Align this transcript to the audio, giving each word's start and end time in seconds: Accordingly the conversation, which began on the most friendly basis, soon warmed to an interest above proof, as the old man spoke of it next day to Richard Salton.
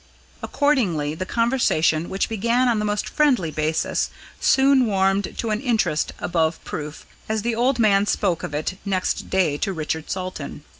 Accordingly 0.41 1.13
the 1.13 1.27
conversation, 1.27 2.09
which 2.09 2.27
began 2.27 2.67
on 2.67 2.79
the 2.79 2.85
most 2.85 3.07
friendly 3.07 3.51
basis, 3.51 4.09
soon 4.39 4.87
warmed 4.87 5.37
to 5.37 5.51
an 5.51 5.61
interest 5.61 6.11
above 6.17 6.59
proof, 6.63 7.05
as 7.29 7.43
the 7.43 7.53
old 7.53 7.77
man 7.77 8.07
spoke 8.07 8.41
of 8.41 8.55
it 8.55 8.79
next 8.83 9.29
day 9.29 9.57
to 9.59 9.71
Richard 9.71 10.09
Salton. 10.09 10.63